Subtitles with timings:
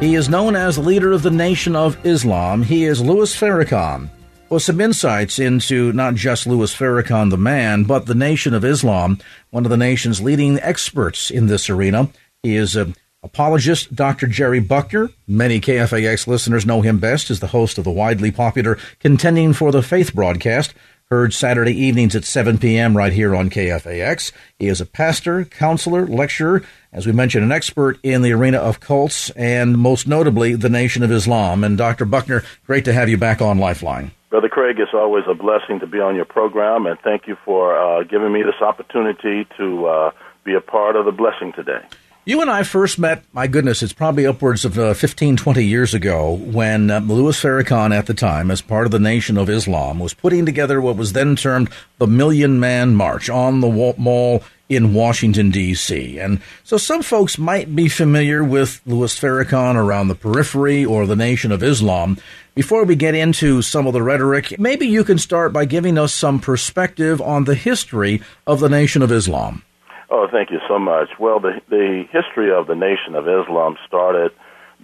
[0.00, 2.62] He is known as leader of the Nation of Islam.
[2.62, 4.08] He is Louis Farrakhan.
[4.48, 9.18] Well, some insights into not just Louis Farrakhan, the man, but the Nation of Islam,
[9.50, 12.08] one of the nation's leading experts in this arena.
[12.42, 14.26] He is a apologist Dr.
[14.26, 15.10] Jerry Buckner.
[15.28, 19.70] Many KFAX listeners know him best as the host of the widely popular Contending for
[19.70, 20.72] the Faith broadcast,
[21.10, 22.96] heard Saturday evenings at 7 p.m.
[22.96, 24.30] right here on KFAX.
[24.60, 28.78] He is a pastor, counselor, lecturer, as we mentioned, an expert in the arena of
[28.78, 31.64] cults and most notably the Nation of Islam.
[31.64, 32.04] And Dr.
[32.04, 34.12] Buckner, great to have you back on Lifeline.
[34.28, 37.76] Brother Craig, it's always a blessing to be on your program, and thank you for
[37.76, 40.10] uh, giving me this opportunity to uh,
[40.44, 41.84] be a part of the blessing today.
[42.30, 45.94] You and I first met, my goodness, it's probably upwards of uh, 15, 20 years
[45.94, 49.98] ago when uh, Louis Farrakhan at the time, as part of the Nation of Islam,
[49.98, 54.94] was putting together what was then termed the Million Man March on the Mall in
[54.94, 56.20] Washington, D.C.
[56.20, 61.16] And so some folks might be familiar with Louis Farrakhan around the periphery or the
[61.16, 62.16] Nation of Islam.
[62.54, 66.14] Before we get into some of the rhetoric, maybe you can start by giving us
[66.14, 69.64] some perspective on the history of the Nation of Islam.
[70.12, 71.08] Oh, thank you so much.
[71.20, 74.32] Well, the the history of the Nation of Islam started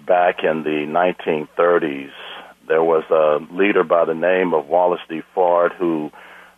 [0.07, 2.13] back in the 1930s.
[2.69, 5.23] There was a leader by the name of Wallace D.
[5.35, 6.13] Fard who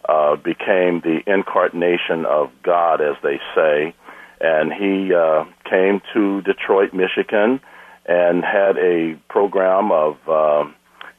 [0.06, 3.94] uh, became the incarnation of God, as they say,
[4.40, 7.60] and he uh, came to Detroit, Michigan,
[8.04, 10.64] and had a program of uh,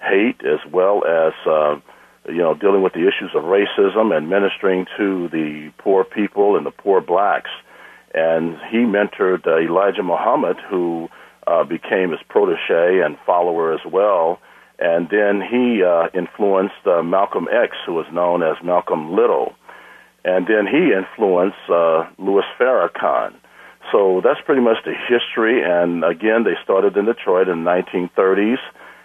[0.02, 1.80] hate as well as uh,
[2.32, 6.66] you know, dealing with the issues of racism and ministering to the poor people and
[6.66, 7.50] the poor blacks.
[8.14, 11.10] And he mentored uh, Elijah Muhammad, who
[11.46, 14.40] uh, became his protege and follower as well.
[14.80, 19.54] And then he uh, influenced uh, Malcolm X, who was known as Malcolm Little.
[20.24, 23.36] And then he influenced uh, Louis Farrakhan.
[23.92, 25.62] So that's pretty much the history.
[25.64, 28.60] And again, they started in Detroit in the 1930s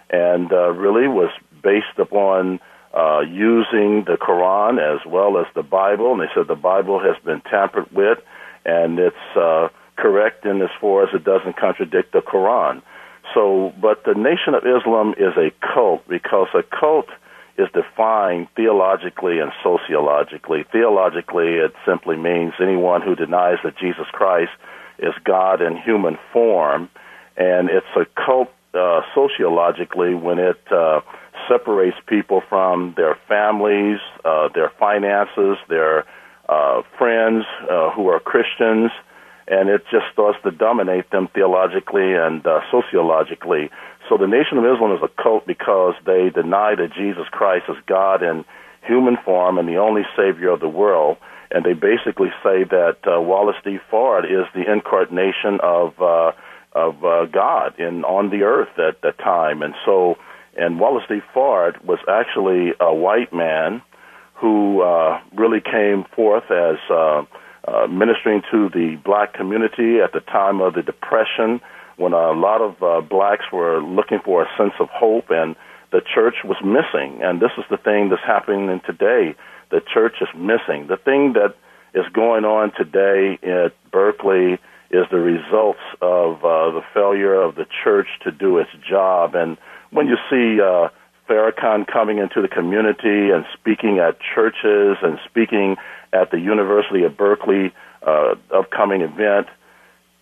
[0.09, 1.31] and uh, really was
[1.63, 2.59] based upon
[2.95, 7.21] uh, using the Quran as well as the Bible, and they said the Bible has
[7.23, 8.19] been tampered with,
[8.65, 9.67] and it's uh,
[9.97, 12.81] correct in as far as it doesn't contradict the Quran.
[13.33, 17.07] So, but the Nation of Islam is a cult because a cult
[17.57, 20.63] is defined theologically and sociologically.
[20.71, 24.51] Theologically, it simply means anyone who denies that Jesus Christ
[24.99, 26.89] is God in human form,
[27.35, 31.01] and it's a cult uh, sociologically when it uh,
[31.47, 36.05] separates people from their families, uh, their finances, their
[36.49, 38.91] uh, friends uh, who are Christians,
[39.47, 43.69] and it just starts to dominate them theologically and uh, sociologically.
[44.09, 47.77] So the Nation of Islam is a cult because they deny that Jesus Christ is
[47.87, 48.45] God in
[48.83, 51.17] human form and the only Savior of the world.
[51.51, 53.77] And they basically say that uh, Wallace D.
[53.91, 56.31] Fard is the incarnation of uh,
[56.75, 59.63] of uh, God in on the earth at that time.
[59.63, 60.17] And so
[60.55, 61.19] and Wallace D.
[61.33, 63.81] Fard was actually a white man
[64.35, 67.23] who uh, really came forth as uh,
[67.67, 71.59] uh, ministering to the black community at the time of the Depression,
[71.97, 75.55] when a lot of uh, blacks were looking for a sense of hope, and
[75.91, 77.21] the church was missing.
[77.23, 79.35] And this is the thing that's happening today.
[79.71, 80.87] The church is missing.
[80.87, 81.55] The thing that
[81.93, 84.59] is going on today at Berkeley
[84.91, 89.35] is the results of uh, the failure of the church to do its job.
[89.35, 89.57] And
[89.91, 90.89] when you see uh,
[91.27, 95.77] Farrakhan coming into the community and speaking at churches and speaking
[96.13, 97.73] at the University of Berkeley
[98.05, 99.47] uh, upcoming event,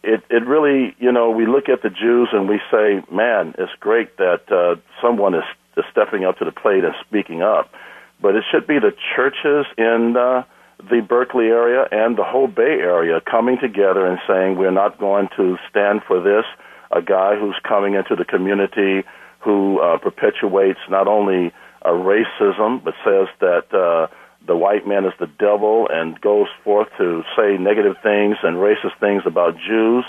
[0.04, 3.72] it it really you know we look at the Jews and we say, man, it's
[3.80, 5.44] great that uh, someone is,
[5.78, 7.74] is stepping up to the plate and speaking up,
[8.22, 10.44] but it should be the churches in uh,
[10.90, 15.30] the Berkeley area and the whole Bay Area coming together and saying we're not going
[15.38, 16.46] to stand for this.
[16.92, 19.04] A guy who's coming into the community
[19.40, 21.52] who uh, perpetuates not only
[21.84, 24.08] uh, racism but says that uh,
[24.46, 29.00] the white man is the devil and goes forth to say negative things and racist
[29.00, 30.06] things about Jews.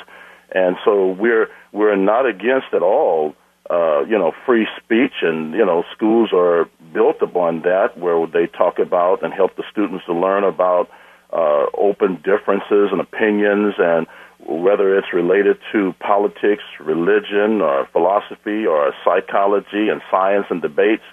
[0.53, 3.35] And so we're we're not against at all
[3.70, 8.46] uh, you know, free speech, and you know, schools are built upon that, where they
[8.46, 10.90] talk about and help the students to learn about
[11.32, 14.06] uh, open differences and opinions, and
[14.46, 21.05] whether it's related to politics, religion, or philosophy, or psychology and science and debates.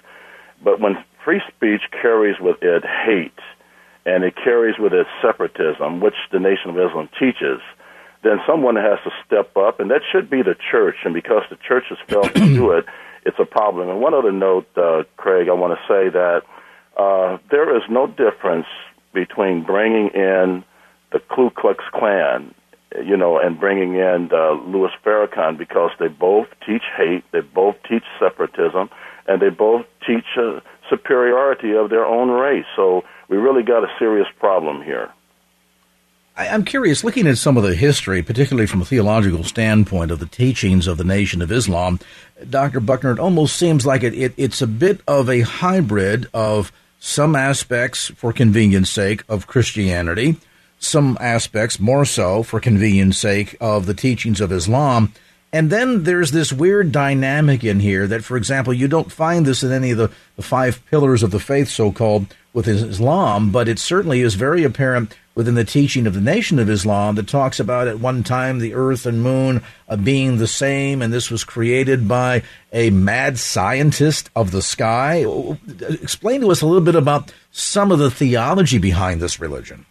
[0.62, 3.32] But when free speech carries with it hate,
[4.04, 7.60] and it carries with it separatism, which the Nation of Islam teaches,
[8.22, 10.96] then someone has to step up, and that should be the church.
[11.04, 12.86] And because the church has failed to do it,
[13.24, 13.88] it's a problem.
[13.88, 16.42] And one other note, uh, Craig, I want to say that
[16.96, 18.66] uh, there is no difference
[19.12, 20.64] between bringing in
[21.12, 22.54] the Ku Klux Klan,
[23.04, 27.76] you know, and bringing in uh, Louis Farrakhan because they both teach hate, they both
[27.88, 28.88] teach separatism,
[29.26, 30.60] and they both teach uh,
[30.90, 32.66] superiority of their own race.
[32.76, 35.10] So we really got a serious problem here.
[36.34, 40.26] I'm curious, looking at some of the history, particularly from a theological standpoint of the
[40.26, 42.00] teachings of the Nation of Islam,
[42.48, 42.80] Dr.
[42.80, 47.36] Buckner, it almost seems like it, it, it's a bit of a hybrid of some
[47.36, 50.36] aspects, for convenience sake, of Christianity,
[50.78, 55.12] some aspects, more so, for convenience sake, of the teachings of Islam.
[55.52, 59.62] And then there's this weird dynamic in here that, for example, you don't find this
[59.62, 63.68] in any of the, the five pillars of the faith, so called, with Islam, but
[63.68, 67.58] it certainly is very apparent within the teaching of the Nation of Islam that talks
[67.58, 71.44] about at one time the earth and moon uh, being the same, and this was
[71.44, 75.24] created by a mad scientist of the sky.
[75.80, 79.86] Explain to us a little bit about some of the theology behind this religion.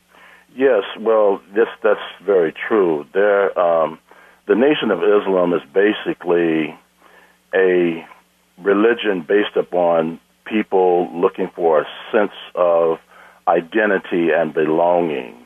[0.56, 3.06] Yes, well, this that's very true.
[3.14, 3.98] There, um,
[4.48, 6.78] the Nation of Islam is basically
[7.56, 8.06] a
[8.60, 10.20] religion based upon
[10.52, 12.98] people looking for a sense of
[13.48, 15.38] identity and belonging.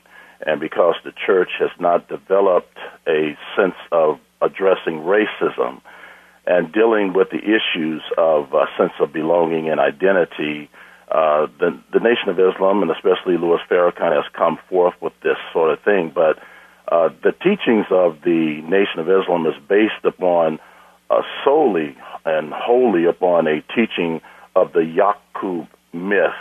[0.46, 5.82] And because the church has not developed a sense of addressing racism
[6.46, 10.70] and dealing with the issues of a sense of belonging and identity,
[11.10, 15.38] uh, the, the Nation of Islam, and especially Louis Farrakhan, has come forth with this
[15.54, 16.12] sort of thing.
[16.14, 16.38] But
[16.92, 20.60] uh, the teachings of the Nation of Islam is based upon
[21.10, 24.22] uh, solely and wholly upon a teaching
[24.56, 26.34] of the Yaqub myth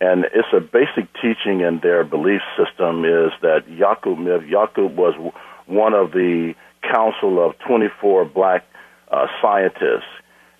[0.00, 5.14] and it's a basic teaching in their belief system is that Yaqub Yaqub was
[5.66, 8.64] one of the council of 24 black
[9.10, 10.08] uh, scientists,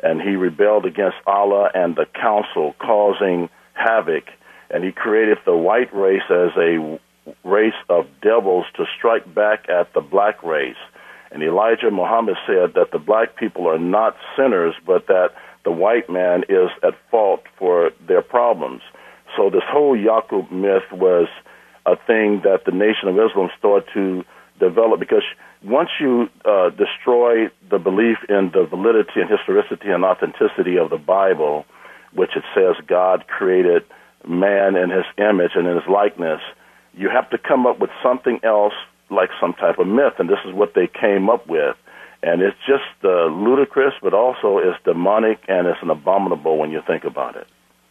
[0.03, 4.25] and he rebelled against Allah and the council, causing havoc.
[4.71, 7.01] And he created the white race as a
[7.43, 10.77] race of devils to strike back at the black race.
[11.33, 15.31] And Elijah Muhammad said that the black people are not sinners, but that
[15.65, 18.83] the white man is at fault for their problems.
[19.37, 21.29] So this whole Yaqub myth was
[21.87, 24.25] a thing that the Nation of Islam started to
[24.59, 25.25] develop because
[25.63, 30.99] once you uh, destroy the belief in the validity and historicity and authenticity of the
[30.99, 31.65] Bible,
[32.15, 33.85] which it says God created
[34.27, 36.41] man in his image and in his likeness,
[36.95, 38.75] you have to come up with something else
[39.11, 41.77] like some type of myth, and this is what they came up with.
[42.23, 46.83] And it's just uh, ludicrous, but also it's demonic and it's an abominable when you
[46.87, 47.47] think about it.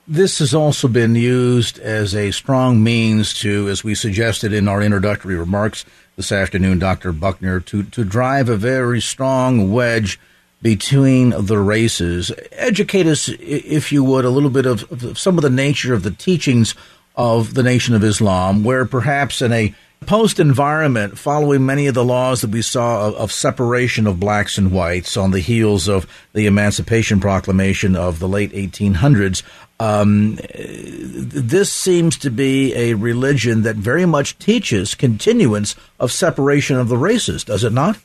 [0.08, 4.82] This has also been used as a strong means to, as we suggested in our
[4.82, 7.12] introductory remarks this afternoon, Dr.
[7.12, 10.20] Buckner, to, to drive a very strong wedge
[10.62, 12.32] between the races.
[12.52, 16.04] Educate us, if you would, a little bit of, of some of the nature of
[16.04, 16.76] the teachings
[17.16, 19.74] of the Nation of Islam, where perhaps in a
[20.06, 24.58] post environment, following many of the laws that we saw of, of, separation of blacks
[24.58, 29.44] and whites on the heels of the Emancipation Proclamation of the late 1800s,
[29.80, 36.90] um, this seems to be a religion that very much teaches continuance of separation of
[36.90, 37.98] the races, does it not?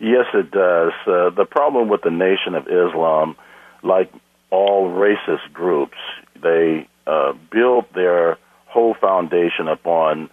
[0.00, 0.92] Yes, it does.
[1.06, 3.36] Uh, the problem with the Nation of Islam,
[3.82, 4.12] like
[4.50, 5.96] all racist groups,
[6.42, 10.28] they uh, build their whole foundation upon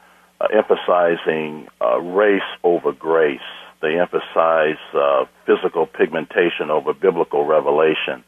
[0.53, 3.39] emphasizing uh, race over grace.
[3.81, 8.24] They emphasize uh, physical pigmentation over biblical revelation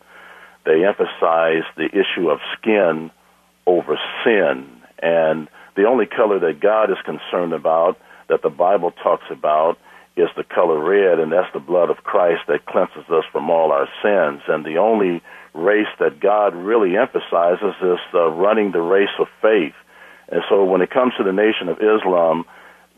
[0.65, 3.11] they emphasize the issue of skin
[3.65, 4.67] over sin.
[5.01, 9.77] And the only color that God is concerned about, that the Bible talks about,
[10.15, 13.71] is the color red, and that's the blood of Christ that cleanses us from all
[13.71, 14.41] our sins.
[14.47, 15.21] And the only
[15.53, 19.73] race that God really emphasizes is uh, running the race of faith.
[20.29, 22.45] And so when it comes to the Nation of Islam,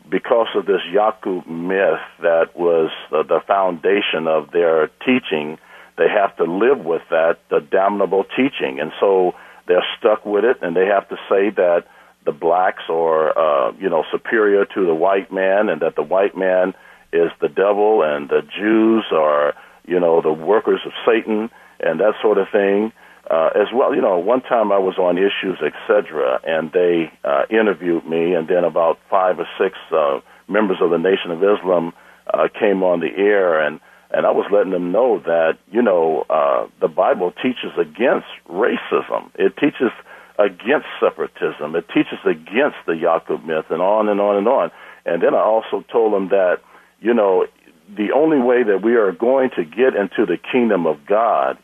[0.08, 5.58] because of this Yaqub myth that was the, the foundation of their teaching,
[5.98, 8.78] they have to live with that, the damnable teaching.
[8.80, 9.34] And so
[9.66, 11.84] they're stuck with it, and they have to say that
[12.24, 16.36] the blacks are, uh, you know, superior to the white man, and that the white
[16.36, 16.74] man
[17.12, 19.54] is the devil, and the Jews are,
[19.86, 22.92] you know, the workers of Satan, and that sort of thing.
[23.28, 27.42] Uh, as well, you know, one time I was on Issues, etc., and they uh,
[27.50, 31.92] interviewed me, and then about five or six uh, members of the Nation of Islam
[32.32, 33.80] uh, came on the air, and
[34.12, 39.30] and I was letting them know that you know uh, the Bible teaches against racism.
[39.34, 39.90] It teaches
[40.38, 41.74] against separatism.
[41.74, 44.70] It teaches against the Yaqub myth, and on and on and on.
[45.04, 46.58] And then I also told them that
[47.00, 47.46] you know
[47.88, 51.58] the only way that we are going to get into the kingdom of God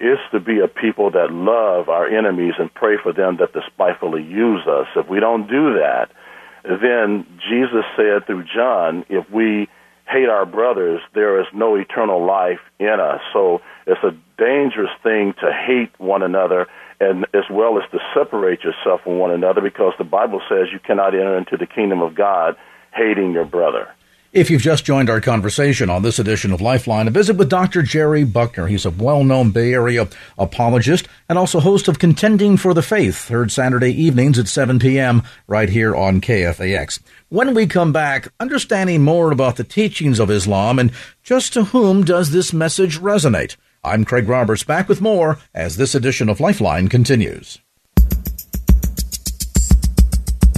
[0.00, 4.22] is to be a people that love our enemies and pray for them that despitefully
[4.22, 4.86] use us.
[4.96, 6.10] If we don't do that,
[6.64, 9.68] then Jesus said through John, if we
[10.08, 13.20] hate our brothers, there is no eternal life in us.
[13.32, 16.66] So it's a dangerous thing to hate one another
[17.00, 20.78] and as well as to separate yourself from one another because the Bible says you
[20.78, 22.56] cannot enter into the kingdom of God
[22.94, 23.88] hating your brother.
[24.34, 27.82] If you've just joined our conversation on this edition of Lifeline, a visit with Dr.
[27.82, 28.66] Jerry Buckner.
[28.66, 33.52] He's a well-known Bay Area apologist and also host of Contending for the Faith, heard
[33.52, 35.22] Saturday evenings at 7 p.m.
[35.46, 36.98] right here on KFAX.
[37.28, 40.90] When we come back, understanding more about the teachings of Islam and
[41.22, 43.54] just to whom does this message resonate?
[43.84, 47.60] I'm Craig Roberts back with more as this edition of Lifeline continues.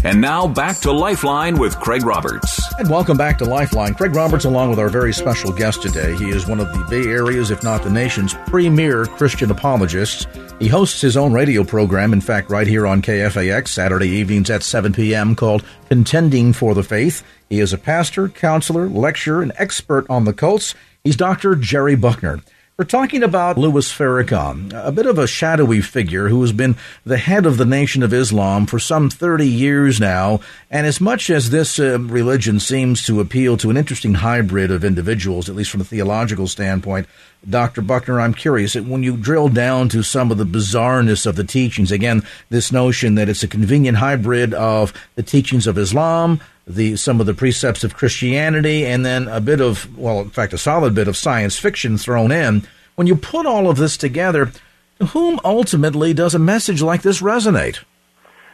[0.02, 2.65] And now back to Lifeline with Craig Roberts.
[2.78, 3.94] And welcome back to Lifeline.
[3.94, 6.14] Craig Roberts, along with our very special guest today.
[6.16, 10.26] He is one of the Bay Area's, if not the nation's, premier Christian apologists.
[10.58, 14.62] He hosts his own radio program, in fact, right here on KFAX, Saturday evenings at
[14.62, 17.24] 7 p.m., called Contending for the Faith.
[17.48, 20.74] He is a pastor, counselor, lecturer, and expert on the cults.
[21.02, 21.54] He's Dr.
[21.54, 22.40] Jerry Buckner.
[22.78, 27.16] We're talking about Louis Farrakhan, a bit of a shadowy figure who has been the
[27.16, 30.40] head of the Nation of Islam for some 30 years now.
[30.70, 34.84] And as much as this uh, religion seems to appeal to an interesting hybrid of
[34.84, 37.06] individuals, at least from a theological standpoint,
[37.48, 37.80] Dr.
[37.80, 41.90] Buckner, I'm curious, when you drill down to some of the bizarreness of the teachings,
[41.90, 47.20] again, this notion that it's a convenient hybrid of the teachings of Islam, the some
[47.20, 50.94] of the precepts of Christianity, and then a bit of, well, in fact, a solid
[50.94, 52.66] bit of science fiction thrown in.
[52.96, 54.50] When you put all of this together,
[54.98, 57.84] to whom ultimately does a message like this resonate?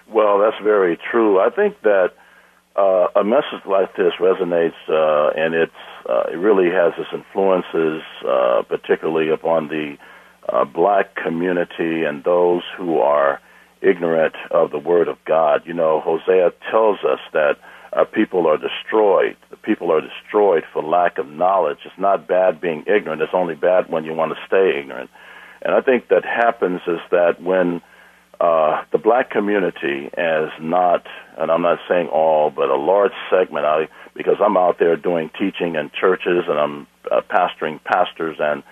[0.09, 1.41] Well, that's very true.
[1.41, 2.11] I think that
[2.77, 5.73] uh, a message like this resonates, uh, and it's
[6.09, 9.97] uh, it really has its influences, uh, particularly upon the
[10.49, 13.41] uh, black community and those who are
[13.81, 15.63] ignorant of the Word of God.
[15.65, 17.57] You know, Hosea tells us that
[17.93, 19.37] our people are destroyed.
[19.51, 21.79] The people are destroyed for lack of knowledge.
[21.85, 23.21] It's not bad being ignorant.
[23.21, 25.11] It's only bad when you want to stay ignorant.
[25.61, 27.83] And I think that happens is that when
[28.41, 31.07] uh, the black community is not,
[31.39, 35.31] and I'm not saying all, but a large segment, I, because I'm out there doing
[35.39, 38.63] teaching in churches and I'm uh, pastoring pastors, and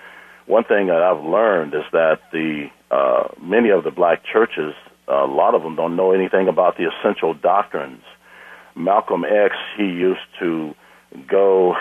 [0.47, 4.75] one thing that I've learned is that the uh, many of the black churches,
[5.07, 8.03] a lot of them don't know anything about the essential doctrines
[8.75, 10.75] Malcolm X, he used to
[11.29, 11.75] go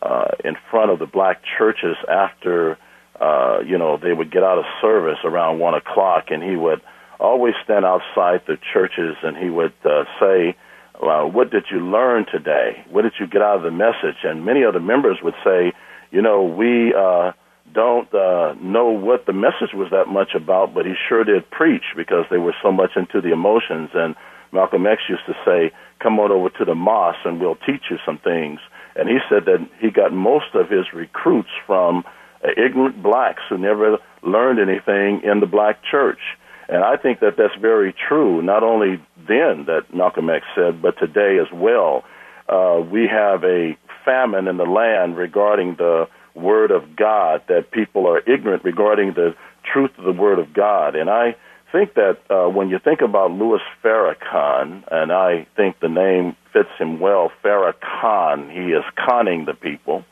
[0.00, 2.78] uh, in front of the black churches after,
[3.20, 6.80] uh, you know, they would get out of service around one o'clock, and he would
[7.20, 10.56] always stand outside the churches and he would uh, say,
[11.00, 12.84] well, what did you learn today?
[12.90, 14.22] What did you get out of the message?
[14.24, 15.72] And many of the members would say,
[16.10, 17.32] you know, we uh,
[17.72, 21.84] don't uh, know what the message was that much about, but he sure did preach
[21.96, 23.90] because they were so much into the emotions.
[23.94, 24.14] And
[24.52, 27.98] Malcolm X used to say, come on over to the mosque and we'll teach you
[28.04, 28.60] some things.
[28.96, 32.04] And he said that he got most of his recruits from
[32.44, 36.20] uh, ignorant blacks who never learned anything in the black church.
[36.68, 40.98] And I think that that's very true, not only then that Malcolm X said, but
[40.98, 42.04] today as well.
[42.48, 48.06] Uh, we have a famine in the land regarding the Word of God, that people
[48.06, 49.34] are ignorant regarding the
[49.72, 50.94] truth of the Word of God.
[50.94, 51.36] And I
[51.72, 56.70] think that uh, when you think about Louis Farrakhan, and I think the name fits
[56.78, 60.04] him well, Farrakhan, he is conning the people.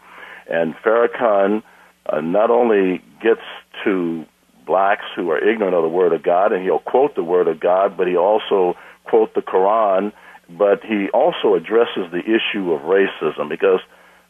[0.49, 1.63] And Farrakhan
[2.07, 3.41] uh, not only gets
[3.85, 4.27] to
[4.67, 7.61] blacks who are ignorant of the Word of God, and he'll quote the Word of
[7.61, 10.13] God, but he also quote the Quran,
[10.51, 13.81] but he also addresses the issue of racism because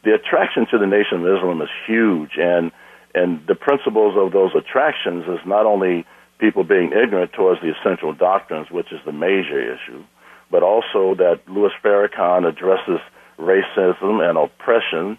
[0.03, 2.71] the attraction to the Nation of Islam is huge, and
[3.15, 6.05] and the principles of those attractions is not only
[6.39, 10.03] people being ignorant towards the essential doctrines, which is the major issue,
[10.51, 12.99] but also that Louis Farrakhan addresses
[13.39, 15.17] racism and oppression.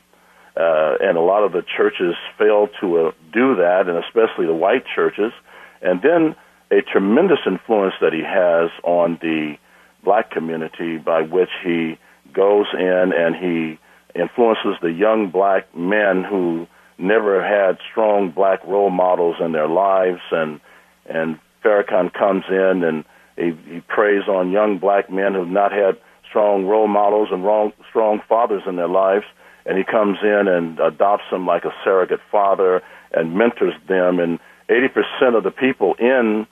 [0.57, 4.55] Uh, and a lot of the churches fail to uh, do that, and especially the
[4.55, 5.33] white churches.
[5.81, 6.35] And then
[6.71, 9.57] a tremendous influence that he has on the
[10.05, 11.99] black community by which he
[12.33, 13.79] goes in and he
[14.19, 16.67] influences the young black men who
[16.99, 20.61] never had strong black role models in their lives and
[21.09, 23.05] and Farrakhan comes in and
[23.37, 25.97] he, he preys on young black men who've not had
[26.29, 29.25] strong role models and wrong, strong fathers in their lives
[29.67, 34.39] and he comes in and adopts them like a surrogate father and mentors them and
[34.69, 36.47] 80% of the people in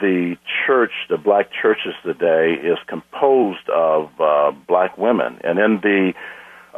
[0.00, 0.36] the
[0.66, 5.40] church, the black churches today, is composed of uh, black women.
[5.44, 6.14] And in the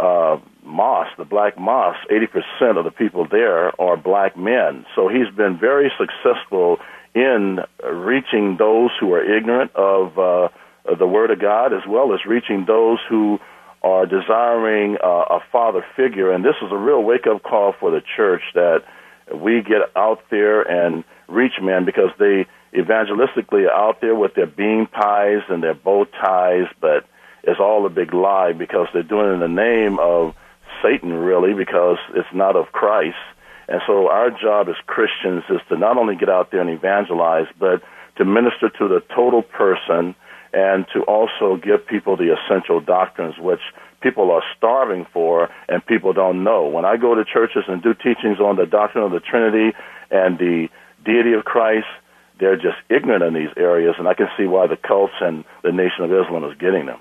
[0.01, 4.85] uh, mosque, the black mosque, 80% of the people there are black men.
[4.95, 6.79] So he's been very successful
[7.17, 10.49] in reaching those who are ignorant of uh,
[10.99, 13.39] the Word of God, as well as reaching those who
[13.83, 16.31] are desiring uh, a father figure.
[16.31, 18.85] And this is a real wake up call for the church that
[19.35, 24.47] we get out there and reach men because they evangelistically are out there with their
[24.47, 27.07] bean pies and their bow ties, but
[27.45, 30.35] it's all a big lie because they're doing it in the name of
[30.83, 33.17] Satan, really, because it's not of Christ.
[33.69, 37.47] And so our job as Christians is to not only get out there and evangelize,
[37.59, 37.83] but
[38.17, 40.15] to minister to the total person
[40.53, 43.61] and to also give people the essential doctrines which
[44.01, 46.67] people are starving for and people don't know.
[46.67, 49.77] When I go to churches and do teachings on the doctrine of the Trinity
[50.11, 50.69] and the
[51.05, 51.87] deity of Christ,
[52.39, 55.73] they're just ignorant in these areas, and I can see why the cults and the
[55.73, 57.01] Nation of Islam is getting them.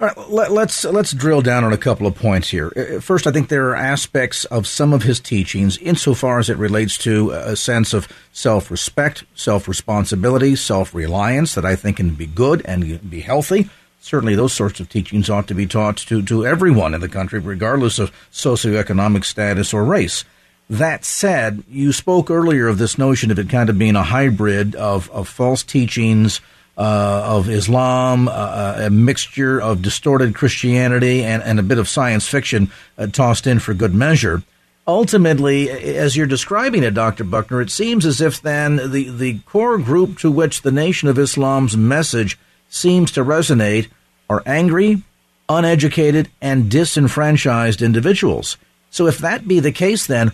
[0.00, 2.72] All right, let, let's let's drill down on a couple of points here.
[2.76, 6.58] Uh, first, I think there are aspects of some of his teachings, insofar as it
[6.58, 13.08] relates to a sense of self-respect, self-responsibility, self-reliance, that I think can be good and
[13.08, 13.70] be healthy.
[14.00, 17.38] Certainly, those sorts of teachings ought to be taught to to everyone in the country,
[17.38, 20.24] regardless of socioeconomic status or race.
[20.68, 24.74] That said, you spoke earlier of this notion of it kind of being a hybrid
[24.74, 26.40] of, of false teachings,
[26.76, 31.88] uh, of Islam, uh, uh, a mixture of distorted Christianity, and, and a bit of
[31.88, 34.42] science fiction uh, tossed in for good measure.
[34.86, 37.24] Ultimately, as you're describing it, Dr.
[37.24, 41.18] Buckner, it seems as if then the, the core group to which the Nation of
[41.18, 43.88] Islam's message seems to resonate
[44.28, 45.02] are angry,
[45.48, 48.58] uneducated, and disenfranchised individuals.
[48.90, 50.32] So, if that be the case, then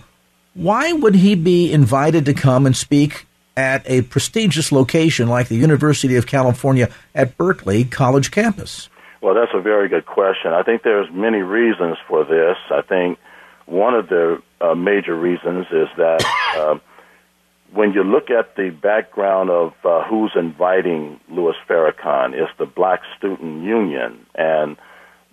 [0.54, 3.26] why would he be invited to come and speak
[3.60, 8.88] at a prestigious location like the University of California at Berkeley College campus?
[9.20, 10.52] Well, that's a very good question.
[10.52, 12.56] I think there's many reasons for this.
[12.70, 13.18] I think
[13.66, 16.24] one of the uh, major reasons is that
[16.56, 16.78] uh,
[17.74, 23.00] when you look at the background of uh, who's inviting Louis Farrakhan, it's the Black
[23.18, 24.78] Student Union, and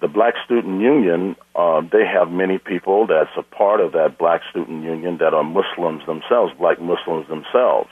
[0.02, 4.42] the Black Student Union, uh, they have many people that's a part of that Black
[4.50, 7.90] Student Union that are Muslims themselves, Black Muslims themselves.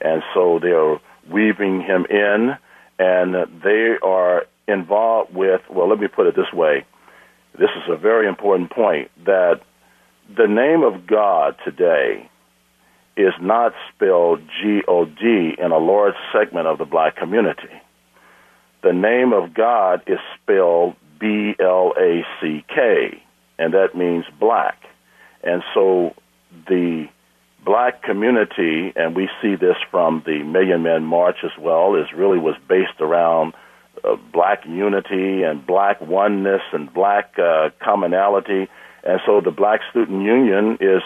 [0.00, 2.56] And so they are weaving him in,
[2.98, 6.84] and they are involved with, well, let me put it this way.
[7.58, 9.60] This is a very important point that
[10.36, 12.28] the name of God today
[13.16, 17.82] is not spelled G O D in a large segment of the black community.
[18.82, 23.20] The name of God is spelled B L A C K,
[23.58, 24.84] and that means black.
[25.42, 26.14] And so
[26.68, 27.08] the
[27.64, 32.38] black community, and we see this from the Million Men March as well, is really
[32.38, 33.54] was based around
[34.04, 38.68] uh, black unity and black oneness and black uh, commonality.
[39.04, 41.02] And so the Black Student Union is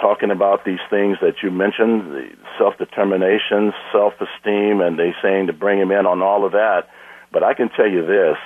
[0.00, 5.78] talking about these things that you mentioned, the self-determination, self-esteem, and they saying to bring
[5.78, 6.88] him in on all of that.
[7.32, 8.36] But I can tell you this,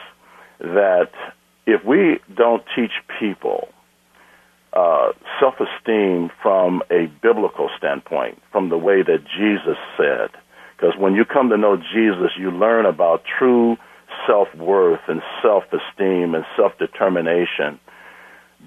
[0.60, 1.10] that
[1.66, 3.68] if we don't teach people
[4.72, 10.30] uh, self esteem from a biblical standpoint, from the way that Jesus said,
[10.76, 13.76] because when you come to know Jesus, you learn about true
[14.26, 17.80] self worth and self esteem and self determination.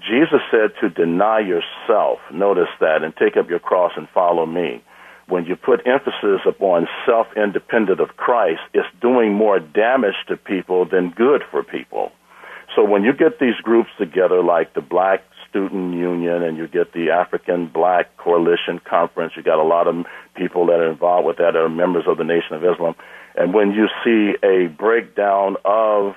[0.00, 4.82] Jesus said to deny yourself, notice that, and take up your cross and follow me
[5.28, 10.84] when you put emphasis upon self independent of Christ, it's doing more damage to people
[10.84, 12.12] than good for people.
[12.76, 16.94] So when you get these groups together, like the Black Student Union, and you get
[16.94, 21.36] the African Black Coalition Conference, you got a lot of people that are involved with
[21.36, 22.94] that are members of the Nation of Islam.
[23.36, 26.14] And when you see a breakdown of,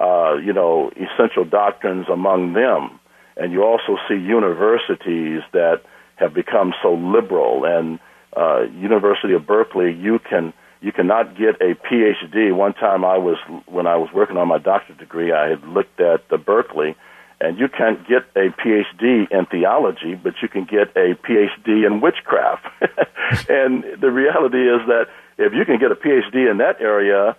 [0.00, 3.00] uh, you know, essential doctrines among them,
[3.36, 5.82] and you also see universities that
[6.14, 7.98] have become so liberal and
[8.36, 10.52] uh, University of Berkeley, you can
[10.82, 12.56] You cannot get a PhD.
[12.56, 16.00] One time I was, when I was working on my doctorate degree, I had looked
[16.00, 16.96] at the Berkeley,
[17.40, 22.00] and you can't get a PhD in theology, but you can get a PhD in
[22.00, 22.66] witchcraft.
[23.48, 25.06] and the reality is that
[25.38, 27.34] if you can get a PhD in that area,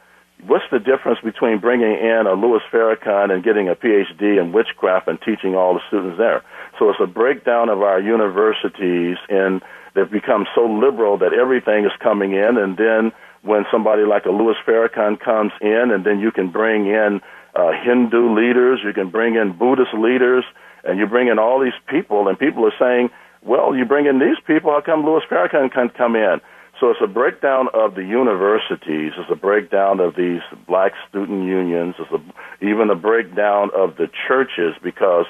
[0.47, 5.07] what's the difference between bringing in a Louis Farrakhan and getting a PhD in witchcraft
[5.07, 6.41] and teaching all the students there?
[6.79, 9.61] So it's a breakdown of our universities, and
[9.93, 13.11] they've become so liberal that everything is coming in, and then
[13.43, 17.21] when somebody like a Louis Farrakhan comes in, and then you can bring in
[17.55, 20.43] uh, Hindu leaders, you can bring in Buddhist leaders,
[20.83, 23.09] and you bring in all these people, and people are saying,
[23.43, 26.41] well, you bring in these people, how come Louis Farrakhan can't come in?
[26.79, 31.95] So it's a breakdown of the universities, it's a breakdown of these black student unions,
[31.99, 35.25] it's a, even a breakdown of the churches because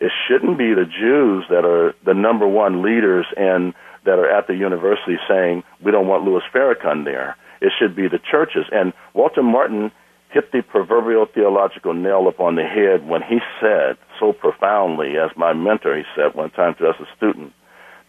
[0.00, 3.72] it shouldn't be the Jews that are the number one leaders and
[4.04, 7.36] that are at the university saying we don't want Louis Farrakhan there.
[7.60, 8.64] It should be the churches.
[8.72, 9.92] And Walter Martin
[10.30, 15.52] hit the proverbial theological nail upon the head when he said so profoundly, as my
[15.52, 17.52] mentor he said one time to us as a student,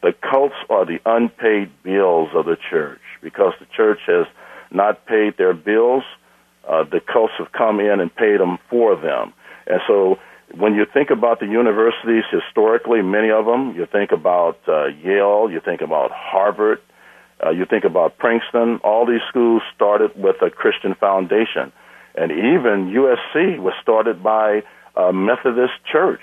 [0.01, 4.25] the cults are the unpaid bills of the church because the church has
[4.71, 6.03] not paid their bills.
[6.67, 9.34] Uh, the cults have come in and paid them for them.
[9.67, 10.17] And so
[10.55, 15.49] when you think about the universities historically, many of them, you think about uh, Yale,
[15.51, 16.79] you think about Harvard,
[17.43, 21.71] uh, you think about Princeton, all these schools started with a Christian foundation.
[22.15, 24.63] And even USC was started by
[24.95, 26.21] a Methodist church.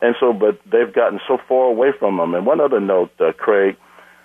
[0.00, 2.34] And so, but they've gotten so far away from them.
[2.34, 3.76] And one other note, uh, Craig,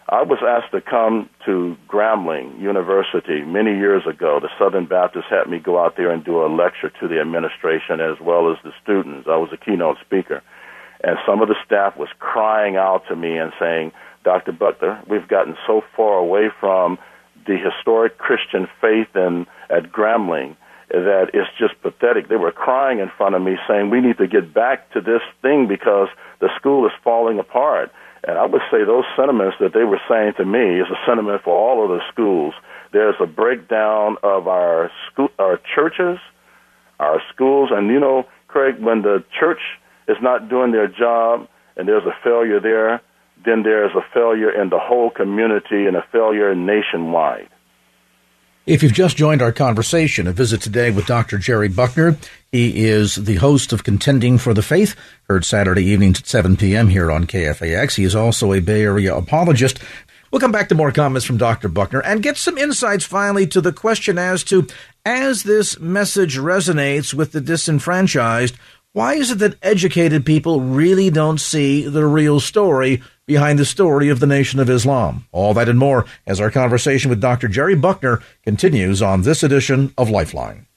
[0.10, 4.40] I was asked to come to Grambling University many years ago.
[4.40, 8.02] The Southern Baptists had me go out there and do a lecture to the administration
[8.02, 9.28] as well as the students.
[9.28, 10.42] I was a keynote speaker.
[11.04, 13.92] And some of the staff was crying out to me and saying,
[14.24, 14.52] Dr.
[14.52, 16.98] Buckner, we've gotten so far away from
[17.46, 20.56] the historic Christian faith in, at Grambling
[20.94, 22.30] that it's just pathetic.
[22.30, 25.22] They were crying in front of me saying, we need to get back to this
[25.42, 26.08] thing because
[26.40, 27.92] the school is falling apart.
[28.26, 31.42] And I would say those sentiments that they were saying to me is a sentiment
[31.44, 32.54] for all of the schools.
[32.94, 36.20] There's a breakdown of our school, our churches,
[37.00, 39.60] our schools, and you know, Craig, when the church
[40.08, 43.02] is not doing their job and there's a failure there,
[43.44, 47.50] then there's a failure in the whole community and a failure nationwide.
[48.66, 51.38] If you've just joined our conversation, a visit today with Dr.
[51.38, 52.16] Jerry Buckner.
[52.50, 54.96] He is the host of Contending for the Faith,
[55.28, 56.88] heard Saturday evenings at 7 p.m.
[56.88, 57.96] here on KFAX.
[57.96, 59.80] He is also a Bay Area apologist.
[60.32, 61.68] We'll come back to more comments from Dr.
[61.68, 64.66] Buckner and get some insights finally to the question as to
[65.06, 68.56] as this message resonates with the disenfranchised,
[68.94, 74.10] why is it that educated people really don't see the real story behind the story
[74.10, 75.26] of the Nation of Islam?
[75.32, 77.48] All that and more as our conversation with Dr.
[77.48, 80.68] Jerry Buckner continues on this edition of Lifeline.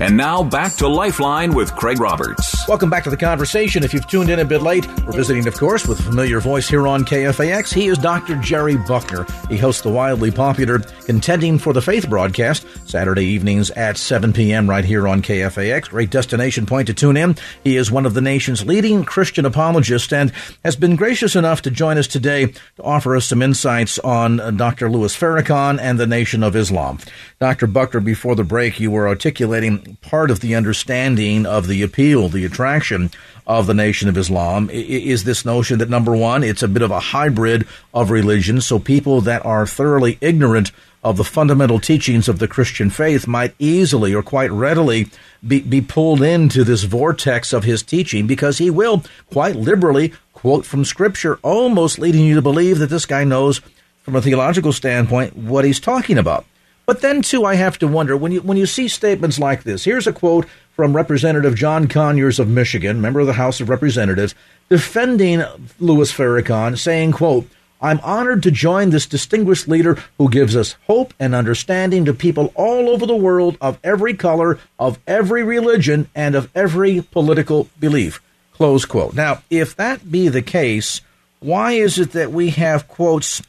[0.00, 2.53] And now back to Lifeline with Craig Roberts.
[2.66, 3.84] Welcome back to the conversation.
[3.84, 6.66] If you've tuned in a bit late, we're visiting, of course, with a familiar voice
[6.66, 7.74] here on KFAX.
[7.74, 8.36] He is Dr.
[8.36, 9.26] Jerry Buckner.
[9.50, 14.68] He hosts the wildly popular Contending for the Faith broadcast Saturday evenings at 7 p.m.
[14.68, 15.90] right here on KFAX.
[15.90, 17.36] Great destination point to tune in.
[17.64, 20.32] He is one of the nation's leading Christian apologists and
[20.64, 24.88] has been gracious enough to join us today to offer us some insights on Dr.
[24.88, 26.98] Louis Farrakhan and the Nation of Islam.
[27.44, 27.66] Dr.
[27.66, 32.46] Buckner, before the break, you were articulating part of the understanding of the appeal, the
[32.46, 33.10] attraction
[33.46, 36.90] of the Nation of Islam is this notion that number one, it's a bit of
[36.90, 38.62] a hybrid of religion.
[38.62, 43.54] So people that are thoroughly ignorant of the fundamental teachings of the Christian faith might
[43.58, 45.10] easily or quite readily
[45.46, 50.64] be, be pulled into this vortex of his teaching because he will quite liberally quote
[50.64, 53.60] from scripture, almost leading you to believe that this guy knows
[54.02, 56.46] from a theological standpoint what he's talking about.
[56.86, 59.84] But then too, I have to wonder when you when you see statements like this.
[59.84, 64.34] Here's a quote from Representative John Conyers of Michigan, member of the House of Representatives,
[64.68, 65.42] defending
[65.78, 67.48] Louis Farrakhan, saying, "quote
[67.80, 72.52] I'm honored to join this distinguished leader who gives us hope and understanding to people
[72.54, 78.20] all over the world of every color, of every religion, and of every political belief."
[78.52, 79.14] Close quote.
[79.14, 81.00] Now, if that be the case,
[81.40, 83.42] why is it that we have quotes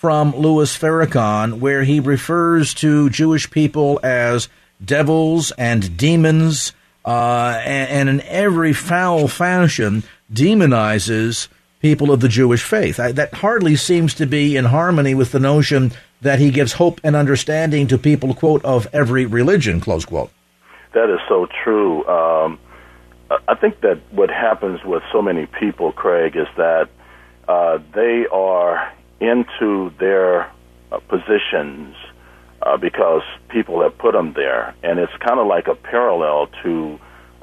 [0.00, 4.48] from Louis Farrakhan, where he refers to Jewish people as
[4.82, 6.72] devils and demons,
[7.04, 11.48] uh, and, and, in every foul fashion demonizes
[11.82, 12.98] people of the Jewish faith.
[12.98, 16.98] I, that hardly seems to be in harmony with the notion that he gives hope
[17.04, 20.30] and understanding to people, quote, of every religion, close quote.
[20.94, 22.06] That is so true.
[22.08, 22.58] Um,
[23.46, 26.88] I think that what happens with so many people, Craig, is that
[27.46, 30.50] uh, they are into their
[30.90, 31.94] uh, positions
[32.62, 36.98] uh, because people have put them there, and it's kind of like a parallel to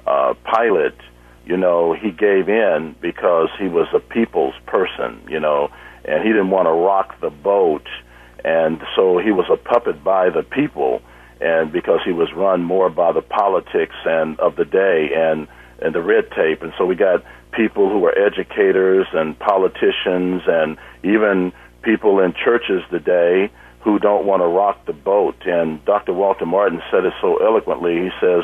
[0.06, 0.98] uh, Pilate.
[1.46, 5.22] You know, he gave in because he was a people's person.
[5.30, 5.70] You know,
[6.06, 7.88] and he didn't want to rock the boat,
[8.44, 11.02] and so he was a puppet by the people,
[11.42, 15.48] and because he was run more by the politics and of the day and
[15.80, 20.78] and the red tape, and so we got people who were educators and politicians and
[21.04, 21.52] even
[21.88, 25.38] people in churches today who don't want to rock the boat.
[25.46, 26.12] And Dr.
[26.12, 27.96] Walter Martin said it so eloquently.
[27.96, 28.44] He says,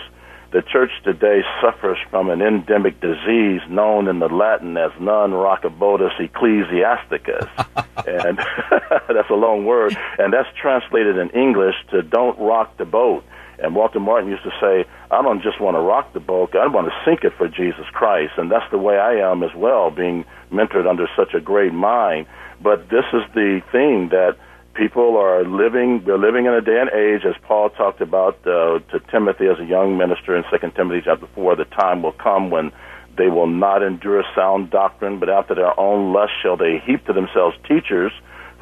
[0.54, 6.18] the church today suffers from an endemic disease known in the Latin as non rockabotus
[6.20, 7.50] ecclesiasticus.
[8.08, 8.38] and
[9.10, 9.98] that's a long word.
[10.18, 13.26] And that's translated in English to don't rock the boat.
[13.60, 16.68] And Walter Martin used to say, I don't just want to rock the boat, I
[16.68, 18.34] want to sink it for Jesus Christ.
[18.38, 22.28] And that's the way I am as well, being mentored under such a great mind.
[22.64, 24.38] But this is the thing that
[24.74, 28.80] people are living we're living in a day and age as paul talked about uh,
[28.90, 32.50] to timothy as a young minister in second timothy chapter 4 the time will come
[32.50, 32.72] when
[33.16, 37.14] they will not endure sound doctrine but after their own lust shall they heap to
[37.14, 38.12] themselves teachers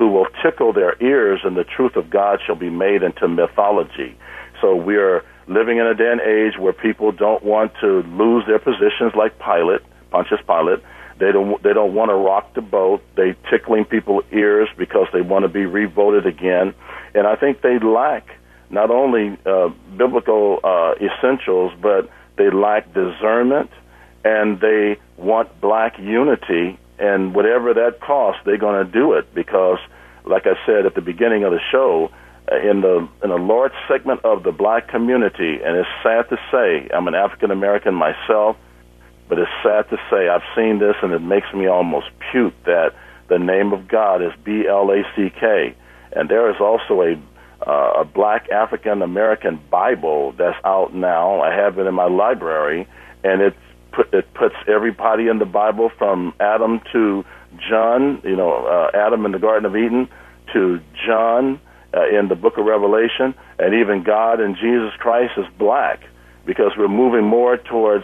[0.02, 4.18] who will tickle their ears and the truth of god shall be made into mythology.
[4.60, 8.44] So we are living in a day and age where people don't want to lose
[8.48, 10.80] their positions like pilate pontius pilate
[11.20, 13.04] they don't they don't want to rock the boat.
[13.16, 16.74] They tickling people's ears because they want to be revoted again,
[17.14, 18.28] and I think they lack
[18.70, 23.70] not only uh, biblical uh, essentials, but they lack discernment,
[24.24, 26.80] and they want black unity.
[26.98, 29.80] And whatever that costs, they're going to do it because,
[30.24, 32.12] like I said at the beginning of the show,
[32.52, 36.38] uh, in the in a large segment of the black community, and it's sad to
[36.52, 38.56] say, I'm an African American myself
[39.32, 42.94] but it's sad to say, I've seen this and it makes me almost puke that
[43.30, 45.74] the name of God is B L A C K.
[46.12, 47.16] And there is also a
[47.66, 51.40] uh, a black African American Bible that's out now.
[51.40, 52.86] I have it in my library,
[53.24, 53.56] and it
[53.94, 57.24] put, it puts everybody in the Bible from Adam to
[57.70, 58.22] John.
[58.26, 60.10] You know, uh, Adam in the Garden of Eden
[60.52, 61.58] to John
[61.94, 66.02] uh, in the Book of Revelation, and even God and Jesus Christ is black
[66.46, 68.04] because we're moving more towards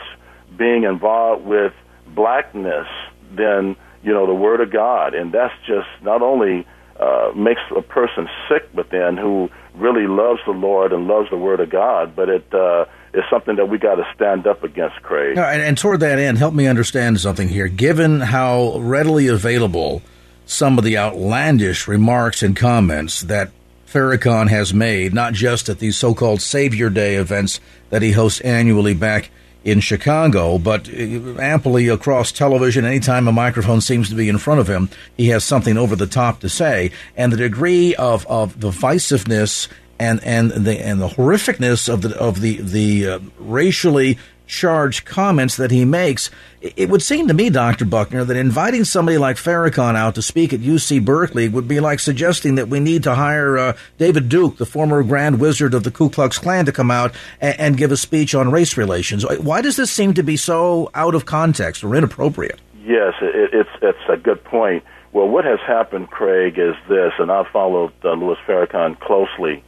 [0.57, 1.73] being involved with
[2.07, 2.87] blackness
[3.35, 6.65] than you know the Word of God, and that's just not only
[6.99, 11.59] uh, makes a person sick within who really loves the Lord and loves the Word
[11.59, 15.37] of God, but it uh, is something that we got to stand up against, Craig.
[15.37, 17.67] and, and toward that end, help me understand something here.
[17.67, 20.01] Given how readily available
[20.45, 23.51] some of the outlandish remarks and comments that
[23.85, 28.93] Farrakhan has made, not just at these so-called Savior Day events that he hosts annually
[28.93, 29.29] back
[29.63, 34.69] in Chicago, but amply across television, anytime a microphone seems to be in front of
[34.69, 36.91] him, he has something over the top to say.
[37.15, 39.67] And the degree of, of divisiveness
[39.99, 45.57] and, and the and the horrificness of the of the the uh, racially charged comments
[45.57, 46.31] that he makes,
[46.61, 47.85] it would seem to me, Dr.
[47.85, 51.99] Buckner, that inviting somebody like Farrakhan out to speak at UC Berkeley would be like
[51.99, 55.91] suggesting that we need to hire uh, David Duke, the former Grand Wizard of the
[55.91, 59.25] Ku Klux Klan, to come out and, and give a speech on race relations.
[59.39, 62.59] Why does this seem to be so out of context or inappropriate?
[62.83, 64.83] Yes, it, it's it's a good point.
[65.13, 69.63] Well, what has happened, Craig, is this, and I've followed uh, Louis Farrakhan closely.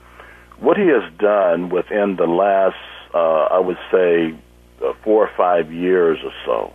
[0.59, 2.75] What he has done within the last,
[3.13, 4.35] uh, I would say,
[4.83, 6.73] uh, four or five years or so,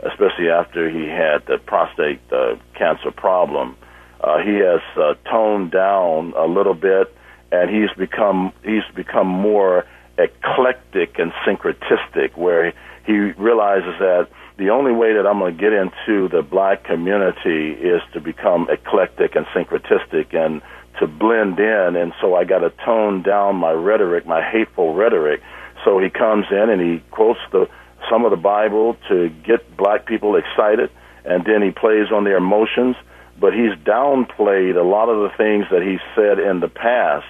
[0.00, 3.76] especially after he had the prostate uh, cancer problem.
[4.20, 7.14] Uh, he has uh, toned down a little bit,
[7.52, 9.84] and he's become he's become more
[10.18, 12.72] eclectic and syncretistic, where
[13.06, 17.72] he realizes that the only way that I'm going to get into the black community
[17.72, 20.62] is to become eclectic and syncretistic and
[20.98, 21.96] to blend in.
[21.96, 25.42] And so I got to tone down my rhetoric, my hateful rhetoric,
[25.86, 27.68] so he comes in and he quotes the
[28.10, 30.90] some of the Bible to get black people excited,
[31.24, 32.96] and then he plays on their emotions.
[33.38, 37.26] But he's downplayed a lot of the things that he said in the past,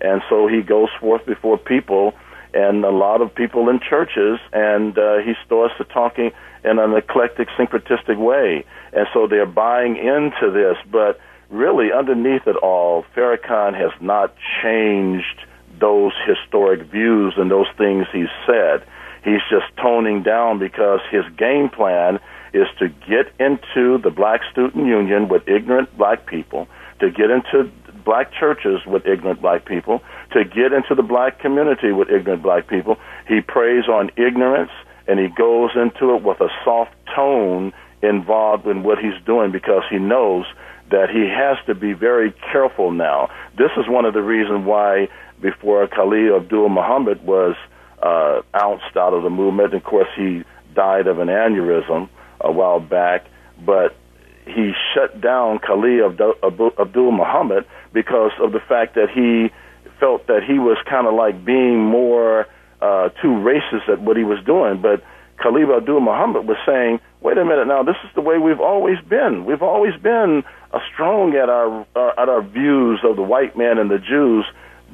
[0.00, 2.14] and so he goes forth before people
[2.54, 6.30] and a lot of people in churches, and uh, he starts to talking
[6.64, 10.76] in an eclectic, syncretistic way, and so they're buying into this.
[10.90, 15.44] But really, underneath it all, Farrakhan has not changed
[15.80, 18.86] those historic views and those things he's said.
[19.24, 22.20] He's just toning down because his game plan
[22.52, 26.66] is to get into the black student union with ignorant black people,
[27.00, 27.70] to get into
[28.04, 32.68] black churches with ignorant black people, to get into the black community with ignorant black
[32.68, 32.96] people.
[33.26, 34.70] He preys on ignorance
[35.06, 39.82] and he goes into it with a soft tone involved in what he's doing because
[39.90, 40.46] he knows
[40.90, 43.28] that he has to be very careful now.
[43.56, 45.08] This is one of the reasons why
[45.40, 47.56] before Khalid Abdul Muhammad was
[48.02, 52.08] uh, ousted out of the movement, of course he died of an aneurysm
[52.40, 53.26] a while back,
[53.64, 53.96] but
[54.46, 56.20] he shut down Khalid
[56.78, 59.52] Abdul Muhammad because of the fact that he
[60.00, 62.46] felt that he was kind of like being more
[62.80, 64.80] uh, too racist at what he was doing.
[64.80, 65.02] But
[65.42, 68.98] Khalid Abdul Muhammad was saying, wait a minute now, this is the way we've always
[69.08, 69.44] been.
[69.44, 73.78] We've always been uh, strong at our uh, at our views of the white man
[73.78, 74.44] and the Jews,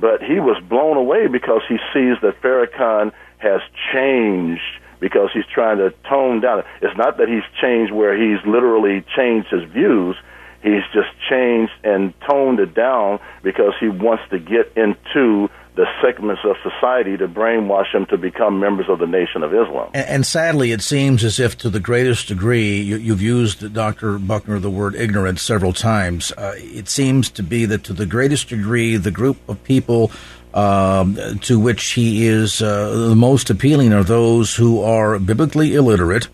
[0.01, 3.61] but he was blown away because he sees that Farrakhan has
[3.93, 4.63] changed
[5.01, 6.65] because he's trying to tone down.
[6.81, 10.17] It's not that he's changed where he's literally changed his views.
[10.65, 16.41] He's just changed and toned it down because he wants to get into the segments
[16.43, 19.91] of society to brainwash them to become members of the Nation of Islam.
[19.93, 24.19] And, and sadly, it seems as if, to the greatest degree, you, have used, Dr.
[24.19, 26.33] Buckner, the word ignorance several times.
[26.33, 30.11] Uh, it seems to be that, to the greatest degree, the group of people
[30.55, 36.29] um, to which he is uh, the most appealing are those who are biblically illiterate,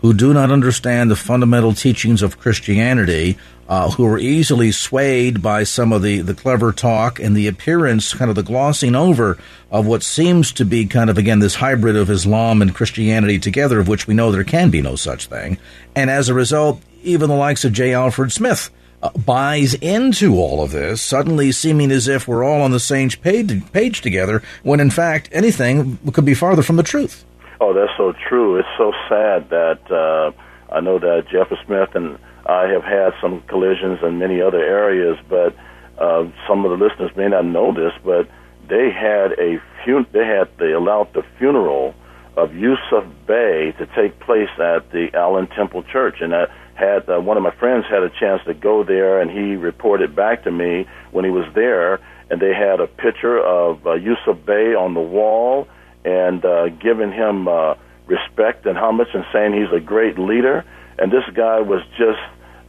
[0.00, 3.36] who do not understand the fundamental teachings of Christianity,
[3.68, 8.14] uh, who are easily swayed by some of the, the clever talk and the appearance,
[8.14, 9.38] kind of the glossing over
[9.70, 13.80] of what seems to be kind of, again, this hybrid of Islam and Christianity together,
[13.80, 15.58] of which we know there can be no such thing.
[15.94, 17.92] And as a result, even the likes of J.
[17.92, 18.70] Alfred Smith
[19.02, 23.10] uh, buys into all of this, suddenly seeming as if we're all on the same
[23.10, 27.24] page, page together, when in fact anything could be farther from the truth.
[27.60, 28.58] Oh, that's so true.
[28.58, 30.32] It's so sad that uh,
[30.72, 35.18] I know that Jeffrey Smith and I have had some collisions in many other areas,
[35.28, 35.54] but
[35.98, 38.28] uh, some of the listeners may not know this, but
[38.68, 41.94] they had a fun- they had they allowed the funeral
[42.36, 47.18] of Yusuf Bey to take place at the Allen Temple Church, and I had uh,
[47.20, 50.50] one of my friends had a chance to go there, and he reported back to
[50.50, 54.94] me when he was there, and they had a picture of uh, Yusuf Bey on
[54.94, 55.66] the wall
[56.04, 57.74] and uh, giving him uh,
[58.06, 60.64] respect and homage and saying he's a great leader.
[60.98, 62.20] And this guy was just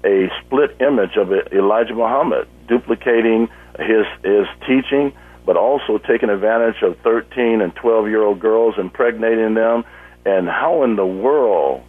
[0.03, 5.13] a split image of Elijah Muhammad, duplicating his his teaching,
[5.45, 9.83] but also taking advantage of 13 and 12 year old girls, impregnating them.
[10.25, 11.83] And how in the world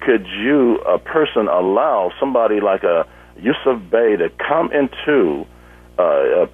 [0.00, 5.46] could you, a person, allow somebody like a Yusuf Bey to come into
[5.98, 6.46] uh, uh,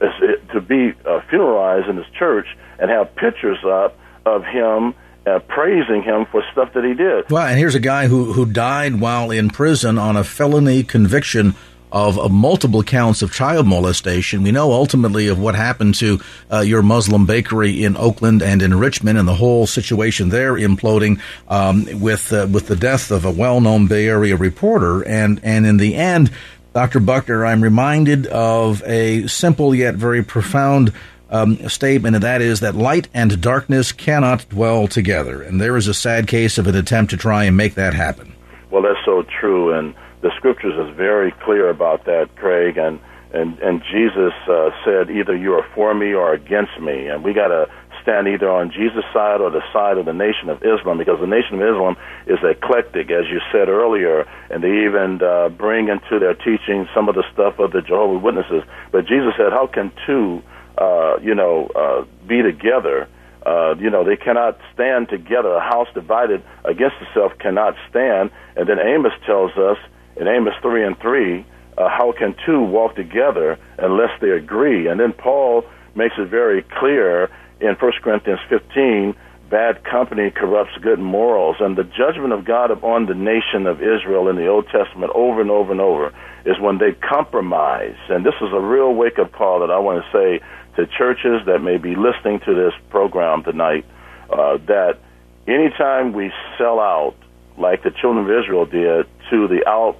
[0.52, 2.46] to be uh, funeralized in his church
[2.78, 4.94] and have pictures up of him
[5.26, 7.30] uh, praising him for stuff that he did.
[7.30, 11.54] Well, and here's a guy who who died while in prison on a felony conviction
[11.92, 14.44] of, of, multiple counts of child molestation.
[14.44, 18.78] We know ultimately of what happened to uh, your Muslim bakery in Oakland and in
[18.78, 23.30] Richmond, and the whole situation there imploding um, with uh, with the death of a
[23.30, 25.02] well-known Bay Area reporter.
[25.02, 26.30] And and in the end,
[26.72, 27.00] Dr.
[27.00, 30.92] Buckner, I'm reminded of a simple yet very profound
[31.30, 35.42] um, statement, and that is that light and darkness cannot dwell together.
[35.42, 38.34] And there is a sad case of an attempt to try and make that happen.
[38.70, 42.76] Well, that's so true, and the scriptures is very clear about that, Craig.
[42.76, 43.00] And
[43.32, 47.32] and and Jesus uh, said, either you are for me or against me, and we
[47.32, 47.70] got to
[48.02, 51.26] stand either on Jesus' side or the side of the Nation of Islam, because the
[51.26, 56.18] Nation of Islam is eclectic, as you said earlier, and they even uh, bring into
[56.18, 58.62] their teaching some of the stuff of the Jehovah's Witnesses.
[58.90, 60.42] But Jesus said, how can two
[60.80, 63.06] uh, you know, uh, be together.
[63.44, 65.50] Uh, you know, they cannot stand together.
[65.54, 68.30] A house divided against itself cannot stand.
[68.56, 69.78] And then Amos tells us
[70.16, 71.46] in Amos 3 and 3,
[71.78, 74.88] uh, how can two walk together unless they agree?
[74.88, 75.64] And then Paul
[75.94, 79.14] makes it very clear in 1 Corinthians 15
[79.50, 81.56] bad company corrupts good morals.
[81.60, 85.40] And the judgment of God upon the nation of Israel in the Old Testament over
[85.40, 86.14] and over and over
[86.46, 87.96] is when they compromise.
[88.08, 90.44] And this is a real wake up call that I want to say
[90.76, 93.85] to churches that may be listening to this program tonight
[94.30, 94.98] uh, that
[95.46, 97.14] anytime we sell out,
[97.59, 99.96] like the children of Israel did, to the out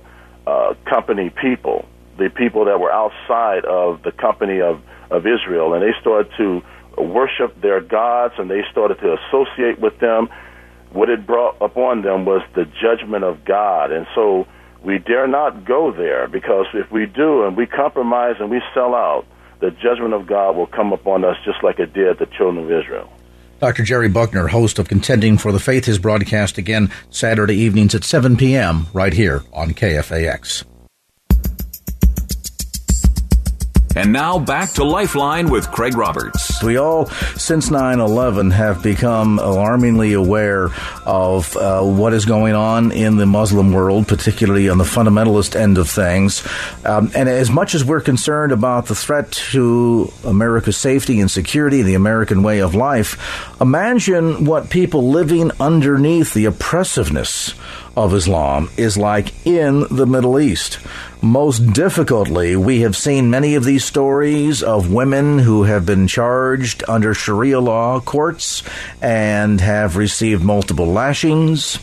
[0.47, 1.87] uh, company people,
[2.19, 6.63] the people that were outside of the company of, of Israel, and they started to
[6.99, 10.29] worship their gods and they started to associate with them,
[10.93, 13.93] what it brought upon them was the judgment of God.
[13.93, 14.47] And so
[14.83, 18.95] we dare not go there because if we do and we compromise and we sell
[18.95, 19.27] out,
[19.61, 22.71] the judgment of God will come upon us just like it did the children of
[22.71, 23.11] Israel.
[23.61, 23.85] Dr.
[23.85, 28.37] Jerry Buckner, host of Contending for the Faith, is broadcast again Saturday evenings at 7
[28.39, 28.87] p.m.
[28.95, 30.65] right here on KFAX.
[33.97, 36.63] And now back to Lifeline with Craig Roberts.
[36.63, 40.69] We all, since 9 11, have become alarmingly aware
[41.05, 45.77] of uh, what is going on in the Muslim world, particularly on the fundamentalist end
[45.77, 46.47] of things.
[46.85, 51.83] Um, and as much as we're concerned about the threat to America's safety and security,
[51.83, 53.19] the American way of life,
[53.61, 57.55] imagine what people living underneath the oppressiveness
[57.97, 60.79] of Islam is like in the Middle East.
[61.23, 66.83] Most difficultly, we have seen many of these stories of women who have been charged
[66.89, 68.63] under Sharia law courts
[69.03, 71.79] and have received multiple lashings.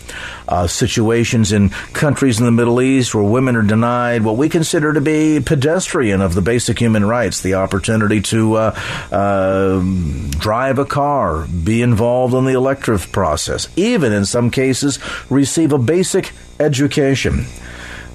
[0.47, 4.93] Uh, situations in countries in the Middle East where women are denied what we consider
[4.93, 8.79] to be pedestrian of the basic human rights, the opportunity to uh,
[9.11, 9.81] uh,
[10.39, 14.97] drive a car, be involved in the elective process, even in some cases
[15.29, 17.45] receive a basic education.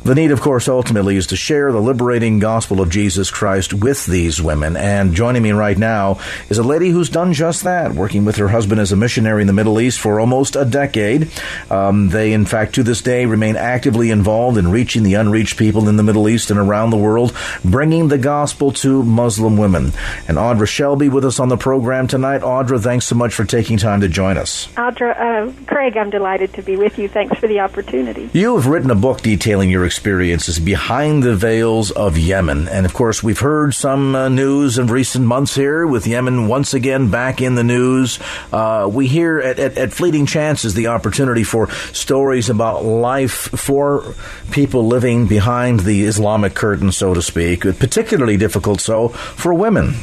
[0.04, 4.04] The need, of course, ultimately is to share the liberating gospel of Jesus Christ with
[4.04, 4.76] these women.
[4.76, 8.48] And joining me right now is a lady who's done just that, working with her
[8.48, 11.30] husband as a missionary in the Middle East for almost a decade.
[11.70, 15.88] Um, they, in fact, to this day remain actively involved in reaching the unreached people
[15.88, 17.32] in the Middle East and around the world,
[17.64, 19.92] bringing the gospel to Muslim women.
[20.26, 22.40] And Audra Shelby with us on the program tonight.
[22.40, 24.66] Audra, thanks so much for taking time to join us.
[24.74, 27.08] Audra, uh, Craig, I'm delighted to be with you.
[27.08, 28.28] Thanks for the opportunity.
[28.32, 32.66] You have written a book detailing your experiences behind the veils of Yemen.
[32.66, 36.72] And of course, we've heard some uh, news in recent months here with Yemen once
[36.72, 38.18] again back in the news.
[38.50, 44.14] Uh, we hear at, at, at, fleeting chances the opportunity for stories about life for
[44.50, 49.94] people living behind the Islamic curtain, so to speak, particularly difficult so for women.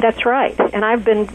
[0.00, 0.58] That's right.
[0.72, 1.28] And I've been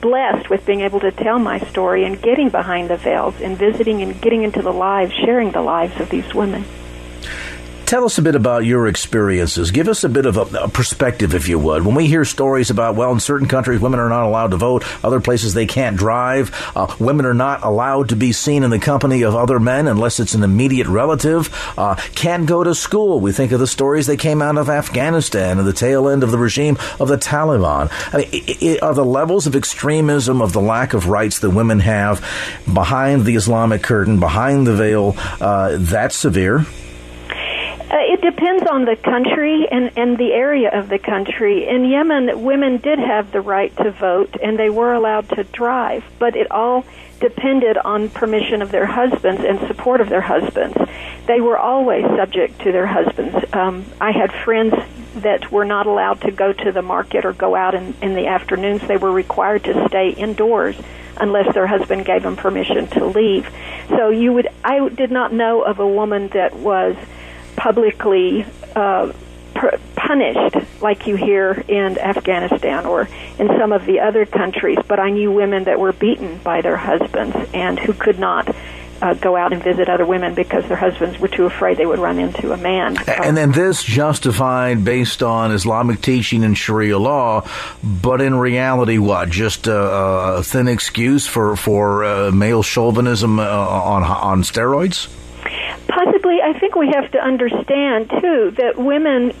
[0.00, 4.02] blessed with being able to tell my story and getting behind the veils and visiting
[4.02, 6.64] and getting into the lives, sharing the lives of these women.
[7.90, 9.72] Tell us a bit about your experiences.
[9.72, 11.84] Give us a bit of a, a, perspective, if you would.
[11.84, 14.84] When we hear stories about, well, in certain countries, women are not allowed to vote,
[15.04, 18.78] other places they can't drive, uh, women are not allowed to be seen in the
[18.78, 23.18] company of other men unless it's an immediate relative, uh, can't go to school.
[23.18, 26.30] We think of the stories that came out of Afghanistan and the tail end of
[26.30, 27.90] the regime of the Taliban.
[28.14, 31.50] I mean, it, it, are the levels of extremism, of the lack of rights that
[31.50, 32.24] women have
[32.72, 36.66] behind the Islamic curtain, behind the veil, uh, that severe?
[38.22, 41.66] It depends on the country and, and the area of the country.
[41.66, 46.04] In Yemen, women did have the right to vote and they were allowed to drive,
[46.18, 46.84] but it all
[47.18, 50.76] depended on permission of their husbands and support of their husbands.
[51.26, 53.42] They were always subject to their husbands.
[53.54, 54.74] Um, I had friends
[55.22, 58.26] that were not allowed to go to the market or go out in, in the
[58.26, 58.86] afternoons.
[58.86, 60.76] They were required to stay indoors
[61.16, 63.50] unless their husband gave them permission to leave.
[63.88, 66.96] So you would, I did not know of a woman that was
[67.60, 69.12] publicly uh,
[69.54, 73.06] pr- punished like you hear in Afghanistan or
[73.38, 76.78] in some of the other countries, but I knew women that were beaten by their
[76.78, 78.56] husbands and who could not
[79.02, 81.98] uh, go out and visit other women because their husbands were too afraid they would
[81.98, 82.96] run into a man.
[83.06, 87.46] And then this justified based on Islamic teaching and Sharia law,
[87.82, 89.28] but in reality, what?
[89.28, 89.78] Just a,
[90.38, 95.08] a thin excuse for for uh, male chauvinism uh, on on steroids?
[95.88, 99.32] Possibly, I think we have to understand too that women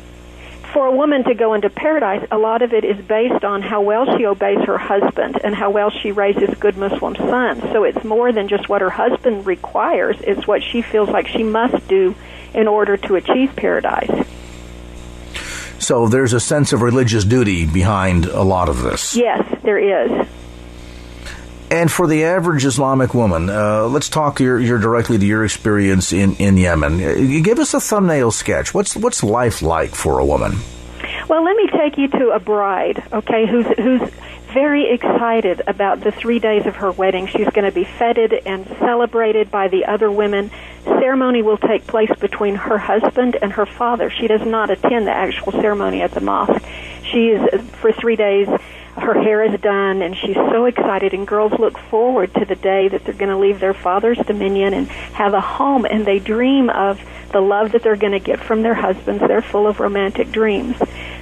[0.72, 3.82] for a woman to go into paradise, a lot of it is based on how
[3.82, 7.62] well she obeys her husband and how well she raises good Muslim sons.
[7.72, 11.42] So it's more than just what her husband requires, it's what she feels like she
[11.42, 12.14] must do
[12.54, 14.26] in order to achieve paradise.
[15.78, 19.16] So there's a sense of religious duty behind a lot of this.
[19.16, 20.28] Yes, there is.
[21.70, 26.12] And for the average Islamic woman, uh, let's talk your, your, directly to your experience
[26.12, 26.94] in, in Yemen.
[27.00, 28.74] Uh, give us a thumbnail sketch.
[28.74, 30.58] What's what's life like for a woman?
[31.28, 34.10] Well, let me take you to a bride, okay, who's who's
[34.52, 37.28] very excited about the three days of her wedding.
[37.28, 40.50] She's going to be feted and celebrated by the other women.
[40.84, 44.10] Ceremony will take place between her husband and her father.
[44.10, 46.64] She does not attend the actual ceremony at the mosque.
[47.04, 48.48] She is for three days
[48.96, 52.88] her hair is done and she's so excited and girls look forward to the day
[52.88, 56.68] that they're going to leave their father's dominion and have a home and they dream
[56.70, 57.00] of
[57.32, 59.22] the love that they're going to get from their husbands.
[59.26, 60.76] They're full of romantic dreams.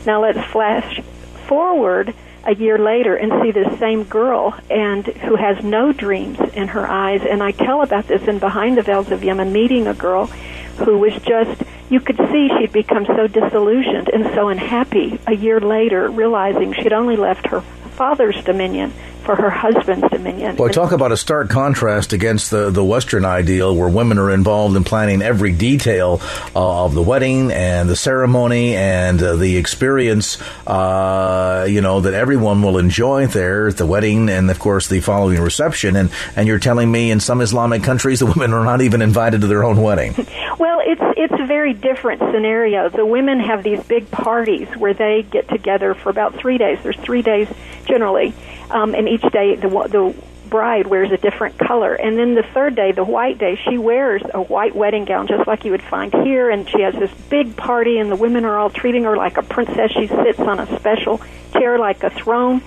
[0.06, 1.00] Now let's flash
[1.46, 2.14] forward
[2.44, 6.88] a year later and see this same girl and who has no dreams in her
[6.88, 10.30] eyes and I tell about this in Behind the Veils of Yemen meeting a girl
[10.78, 15.60] who was just you could see she'd become so disillusioned and so unhappy a year
[15.60, 18.92] later, realizing she'd only left her father's dominion
[19.28, 20.56] for her husband's dominion.
[20.56, 24.74] Well, talk about a stark contrast against the, the Western ideal where women are involved
[24.74, 26.22] in planning every detail
[26.56, 32.14] uh, of the wedding and the ceremony and uh, the experience, uh, you know, that
[32.14, 35.94] everyone will enjoy there at the wedding and, of course, the following reception.
[35.94, 39.42] And, and you're telling me in some Islamic countries the women are not even invited
[39.42, 40.14] to their own wedding.
[40.58, 42.88] Well, it's it's a very different scenario.
[42.88, 46.78] The women have these big parties where they get together for about three days.
[46.82, 47.46] There's three days
[47.86, 48.34] generally,
[48.70, 50.14] um, and each day the the
[50.48, 51.94] bride wears a different color.
[51.94, 55.46] And then the third day, the white day, she wears a white wedding gown just
[55.46, 56.50] like you would find here.
[56.50, 59.42] And she has this big party, and the women are all treating her like a
[59.42, 59.92] princess.
[59.92, 61.20] She sits on a special
[61.52, 62.62] chair like a throne.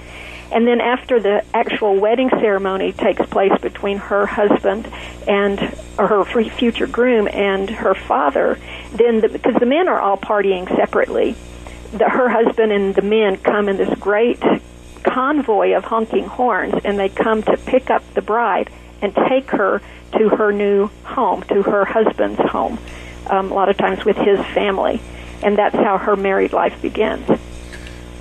[0.51, 4.91] And then after the actual wedding ceremony takes place between her husband
[5.25, 5.59] and
[5.97, 8.59] or her future groom and her father,
[8.91, 11.37] then the, because the men are all partying separately,
[11.93, 14.41] the, her husband and the men come in this great
[15.03, 18.69] convoy of honking horns, and they come to pick up the bride
[19.01, 19.81] and take her
[20.17, 22.77] to her new home, to her husband's home,
[23.27, 25.01] um, a lot of times with his family.
[25.43, 27.27] And that's how her married life begins.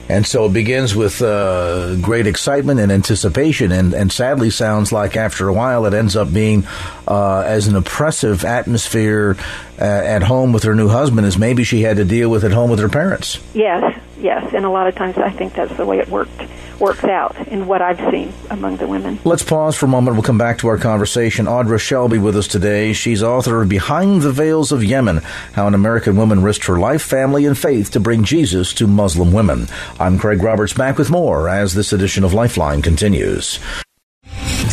[0.08, 5.16] And so it begins with uh, great excitement and anticipation, and, and sadly sounds like
[5.16, 6.66] after a while it ends up being
[7.10, 9.36] uh, as an oppressive atmosphere
[9.78, 12.52] uh, at home with her new husband as maybe she had to deal with at
[12.52, 13.40] home with her parents.
[13.52, 16.40] Yes, yes, and a lot of times I think that's the way it worked
[16.78, 19.18] works out in what I've seen among the women.
[19.24, 20.16] Let's pause for a moment.
[20.16, 21.44] We'll come back to our conversation.
[21.44, 22.94] Audra Shelby with us today.
[22.94, 25.18] She's author of Behind the Veils of Yemen
[25.52, 29.32] How an American Woman Risked Her Life, Family, and Faith to Bring Jesus to Muslim
[29.32, 29.68] Women.
[29.98, 33.58] I'm Craig Roberts back with more as this edition of Lifeline continues.